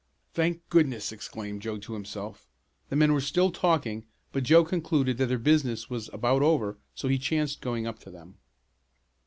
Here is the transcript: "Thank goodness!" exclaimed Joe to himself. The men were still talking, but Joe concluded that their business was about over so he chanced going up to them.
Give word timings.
"Thank 0.33 0.67
goodness!" 0.69 1.11
exclaimed 1.11 1.61
Joe 1.61 1.77
to 1.77 1.93
himself. 1.93 2.47
The 2.89 2.95
men 2.95 3.13
were 3.13 3.21
still 3.21 3.51
talking, 3.51 4.07
but 4.31 4.41
Joe 4.41 4.63
concluded 4.65 5.19
that 5.19 5.27
their 5.27 5.37
business 5.37 5.91
was 5.91 6.09
about 6.11 6.41
over 6.41 6.79
so 6.95 7.07
he 7.07 7.19
chanced 7.19 7.61
going 7.61 7.85
up 7.85 7.99
to 7.99 8.09
them. 8.09 8.39